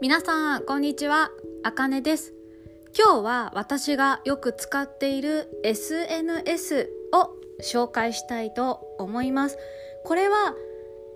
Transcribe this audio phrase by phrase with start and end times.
[0.00, 1.32] 皆さん、こんにちは。
[1.64, 2.32] あかねです。
[2.96, 7.30] 今日は私がよく使っている SNS を
[7.60, 9.58] 紹介したいと思います。
[10.04, 10.54] これは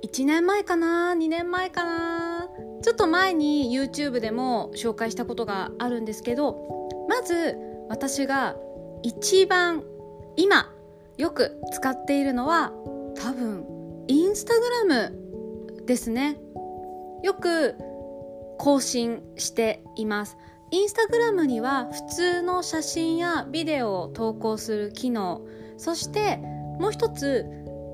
[0.05, 2.49] 1年前かな ?2 年前かな？
[2.83, 7.57] ちょっと前に YouTube でも紹介したことがあるんですけど、まず
[7.89, 8.57] 私が
[9.05, 9.85] 一番
[10.35, 10.75] 今
[11.19, 12.73] よく使っているのは
[13.15, 13.65] 多分
[14.09, 16.41] インスタグラムですね。
[17.23, 17.77] よく
[18.63, 20.39] 更新しています。
[20.71, 25.43] インスタグラムには普通の写真やビデオを投稿する機能。
[25.79, 26.37] そして
[26.79, 27.45] もう一つ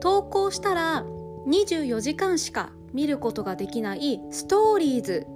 [0.03, 1.07] 投稿したら
[1.47, 5.27] 24時間しか見ることができないストーリーズ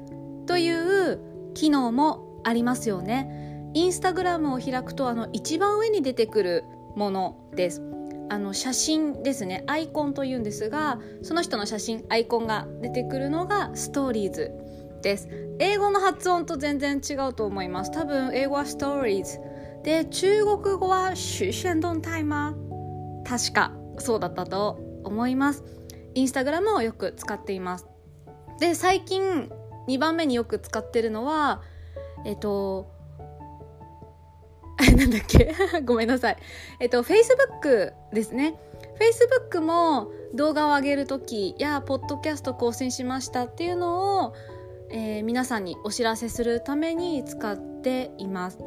[0.46, 1.18] という
[1.54, 3.70] 機能もありますよね。
[3.72, 6.64] インスタグラムを開くとあの一番上に出てくる
[6.94, 7.80] ものです。
[8.28, 9.64] あの写真ですね。
[9.66, 14.61] アイコンというんですがその人の写真アイコンが出てくるのがストーリーズ。
[15.02, 15.28] です。
[15.58, 17.90] 英語の発音と全然違うと思います。
[17.90, 19.38] 多分英語は stories
[19.82, 23.28] で中国語はシシェンドンタイマー。
[23.28, 25.64] 確かそうだったと思います。
[26.14, 27.86] インスタグラムをよく使っています。
[28.60, 29.50] で最近
[29.88, 31.62] 2番目によく使ってるのは
[32.24, 32.90] えっと
[34.96, 35.54] なんだっけ？
[35.84, 36.36] ごめんなさい。
[36.80, 38.58] えっと、Facebook ですね。
[39.50, 44.34] Facebook も動画を上げるときや、ポッドキャスト更新しましたっていうのを、
[44.92, 48.58] えー、皆さんにお知らせするために使っています。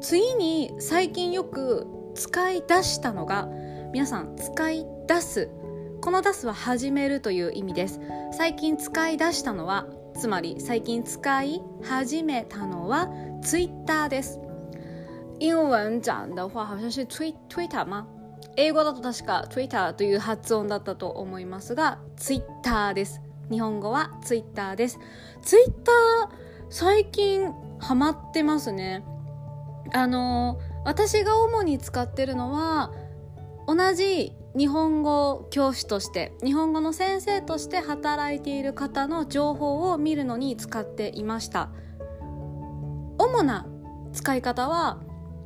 [0.00, 3.48] 次に最近よく使い出したのが
[3.92, 5.50] 皆さん使い出す。
[6.00, 8.00] この出すは始めるという意味です。
[8.32, 13.08] 最近使い出したのはつまり最近使い始めたのは
[13.42, 14.40] Twitter です。
[15.40, 18.04] 英文讲的话好像是 Twitter 吗？
[18.56, 23.20] 英語だと確か Twitter という発音だったと思いますが Twitter です。
[23.50, 24.98] 日本語はツイッターです。
[25.42, 26.36] ツイッター、
[26.70, 29.04] 最近ハマってますね。
[29.94, 32.92] あの、私が主に使ってるのは、
[33.66, 41.70] 同じ日本語教師として、日本語の先生として働いている方の情報を見るのに使っていました。
[43.18, 43.66] 主な
[44.12, 45.00] 使い方は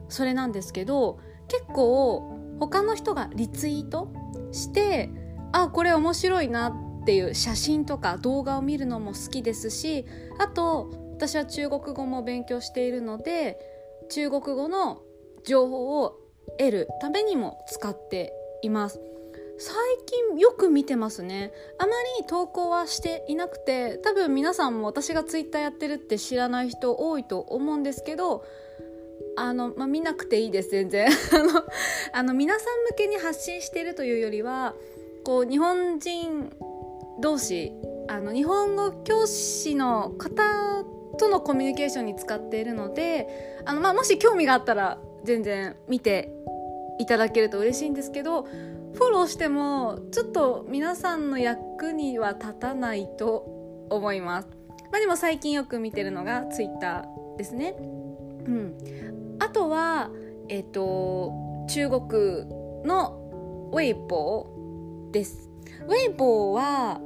[0.09, 1.19] それなんですけど、
[1.49, 4.13] 結構他の人がリツイート
[4.53, 5.11] して、
[5.53, 10.07] あ、これ面白いなっていう写真とか動画を見るのも好きですし
[10.39, 13.59] あと私は中国語も勉強しているので
[14.09, 15.03] 中国語の
[15.45, 16.17] 情報を
[16.59, 19.01] 得るためにも使っています。
[19.59, 19.75] 最
[20.31, 21.53] 近よく見てますね。
[21.79, 28.45] あまり投稿はしていなくて多分皆さんも私がツイッターやってるって知らない人多いと思うんですけど
[29.37, 31.07] あの、まあ、見なくていいです全然。
[31.33, 31.65] あの
[32.13, 34.75] あの皆さん向けに発信しているというよりは
[35.25, 36.51] こう日本人
[37.23, 37.73] 同士
[38.09, 40.43] あの日本語教師の方
[41.19, 46.31] とのコミュニケーションに使っているのであの、まあ、もし興味があったら全然見て
[46.99, 54.49] いただけると嬉しいんですけどフォローしてもちょっと皆さんの役には立たないと思います。
[54.91, 57.07] まあ、でも最近よく見てるのが Twitter
[57.39, 57.75] ですね。
[57.79, 57.83] う
[58.51, 58.77] ん、
[59.39, 60.11] あとは、
[60.49, 61.33] えっ、ー、と
[61.69, 65.51] 中国のウェイボーです。
[65.89, 67.01] ウェイボーは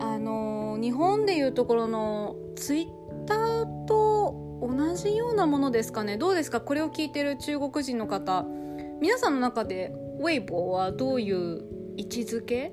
[0.00, 6.16] あの日本でいうところのツイッターと同じようなものですかね？
[6.16, 6.60] どうですか？
[6.60, 8.44] これを聞いてる中国人の方。
[9.00, 11.62] 皆さんの中でウェイボーはどういう
[11.96, 12.72] 位置づけ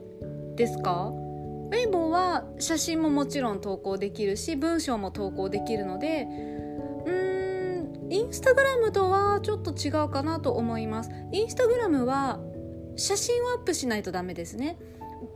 [0.56, 1.12] ですか？
[1.12, 6.28] ウェイボーは写真ももちろん投稿できるし文章も投稿できるので
[7.06, 11.10] うんインスタグラムとはちょっと違うかなと思います。
[11.32, 12.40] インスタグラムは
[12.96, 14.78] 写真をアップしないとダメですね。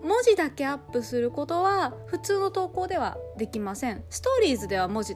[0.04, 4.04] 文字だけアップすることは普通の投稿ではできません。
[4.10, 5.16] ストーリーズでは文字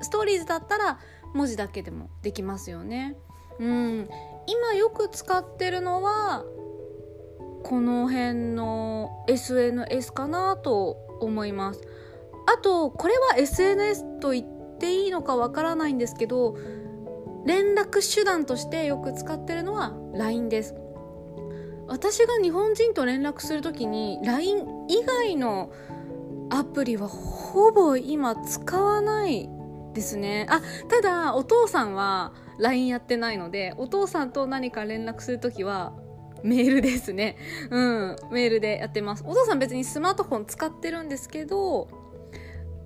[0.00, 0.98] ストーリーズだったら
[1.34, 3.16] 文字だけでもできますよね。
[3.58, 4.08] うん。
[4.46, 6.44] 今よく使ってるのは
[7.64, 11.82] この辺の SNS かなと思います。
[12.46, 16.56] あとこれは SNS と言っていいのかわからないんですけど
[17.44, 20.74] 連絡手段としてよく使ってるのは LINE です。
[21.88, 25.72] 私が日本人と連絡する時に LINE 以外の
[26.50, 29.48] アプリはほぼ今使わない
[29.94, 30.46] ですね。
[30.48, 35.92] あただお父さんは LINE やってないのでお父さんと何か連絡する時は
[36.42, 37.36] メールですね。
[37.70, 39.24] うんメールでやってます。
[39.26, 41.88] お父さん別にスマートフォン使ってるんですけど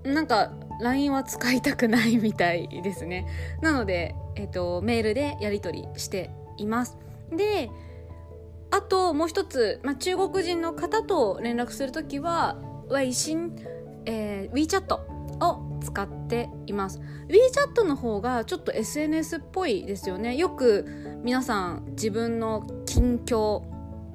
[0.05, 3.27] なんか LINE は使いたくないみたいですね。
[3.61, 6.97] なので、えっと、メールでやり取りしています。
[7.31, 7.71] で
[8.73, 12.57] あともう一つ、まあ、中国人の方と連絡するときは、
[12.91, 13.55] 微信、
[14.07, 17.01] えー、WeChat を使っています。
[17.29, 20.37] WeChat の方がちょっと SNS っぽいですよね。
[20.37, 20.87] よく
[21.23, 23.63] 皆さん自分の近況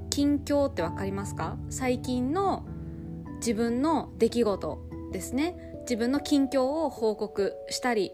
[0.10, 1.58] 近況って分かりますか？
[1.70, 2.66] 最近の
[3.36, 4.80] 自分の出来事
[5.12, 5.56] ですね。
[5.82, 8.12] 自分の近況を報告したり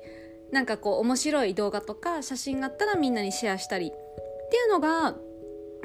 [0.52, 3.96] なんかこう面白い動画とか写真があったらみんなにシェアしたりって
[4.58, 5.16] いうのが、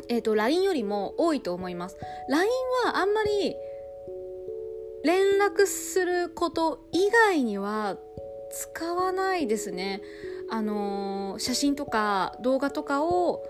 [0.08, 1.96] えーと、LINE よりも多いと思います。
[2.28, 2.48] LINE
[2.84, 3.54] はあんまり
[5.04, 7.98] 連絡すること以外には
[8.50, 10.02] 使わないですね。
[10.50, 13.42] あのー、写真とか動画とかを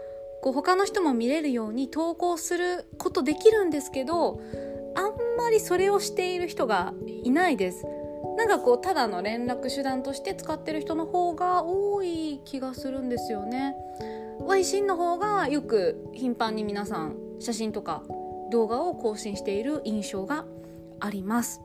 [0.43, 4.40] こう他の人も見れるように投稿することできるんですけど
[4.94, 6.93] あんまりそれをしている人が
[7.25, 7.84] いないです。
[8.37, 13.75] なんかこうただの連絡手段として使ってる人の方が多い気がするんですよね。
[14.48, 18.02] ワイシンの方がよく頻繁に皆さん写真とか
[18.50, 20.46] 動画を更新している印象が
[21.00, 21.60] あります。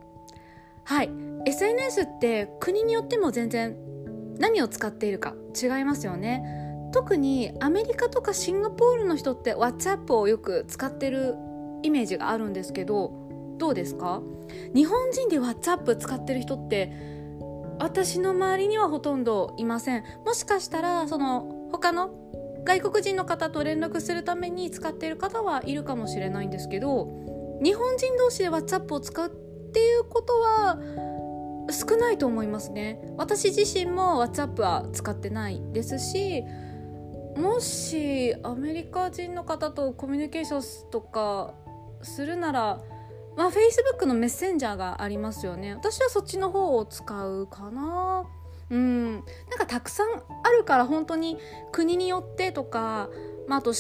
[0.84, 1.10] はい
[1.46, 3.78] SNS って国によっても全然
[4.38, 6.44] 何を使っているか違いますよね。
[6.92, 11.36] 特にアメリカとかシンガポールの人って WhatsApp をよく使ってる
[11.84, 13.14] イメージがあるんですけど
[13.60, 14.22] どうですか？
[14.76, 16.92] 日本人で WhatsApp 使ってる人って
[17.80, 22.12] 私の周りにはほとんどいませんもしかしたらその他の
[22.66, 27.08] 外国人の方と連絡するために使っている方はいるかもしれないんですけど
[27.64, 30.80] 日本人同士で WhatsApp を使うっていうことは
[31.72, 33.00] 少ないと思いますね。
[33.18, 36.44] 私自身も WhatsApp は使ってないですし
[37.36, 41.54] もしアメリカ人の方とコミュニケーションとか
[42.02, 42.82] するなら
[43.36, 45.74] まあ、Facebook のメッセンジャーがありますよね。
[45.74, 48.26] 私はそっちの方を使うかな。
[48.70, 49.14] うん。
[49.14, 49.24] なん
[49.58, 50.08] かたくさん
[50.44, 51.38] あるから本当に
[51.72, 53.10] 国によってとか、
[53.48, 53.74] まあ、あと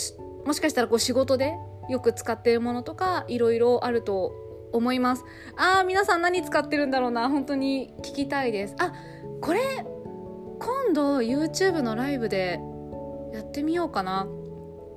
[0.45, 1.53] もしかしたらこう仕事で
[1.89, 4.33] よく使ってるものとかいろいろあると
[4.71, 5.25] 思います。
[5.57, 7.29] あー皆さん何使ってるんだろうな。
[7.29, 8.75] 本当に聞きたいです。
[8.79, 8.93] あ
[9.41, 9.59] これ
[10.59, 12.59] 今度 YouTube のライブで
[13.33, 14.27] やってみようかな、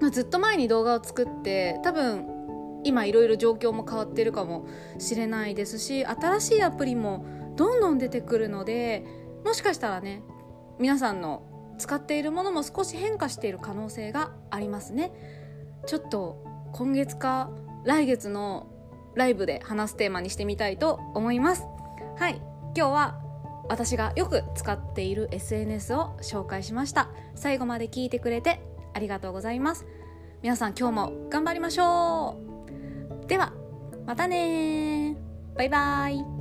[0.00, 2.26] まあ、ずっと前に動画を作って多分
[2.84, 4.66] 今いろいろ状況も変わってるかも
[4.98, 9.04] しれないですし新しいアプリもどんどん出てくるので
[9.46, 10.22] もしかしたらね
[10.80, 11.44] 皆さんの
[11.78, 15.12] 使っているものも少し変化している可能性がありますね。
[15.86, 17.50] ちょっと今月か
[17.84, 18.66] 来月の
[19.14, 21.64] ライブで話すテーマにしてみたいと思います。
[22.18, 22.42] はい。
[22.76, 23.20] 今日は
[23.68, 27.10] 私がよく使っている SNS を紹介しました。
[27.36, 28.60] 最後まで聞いてくれて
[28.94, 29.86] ありがとうございます。
[30.42, 32.36] 皆さん今日も頑張りましょ
[33.24, 33.26] う。
[33.26, 33.52] では
[34.06, 35.16] またね
[35.56, 36.35] バイバイ。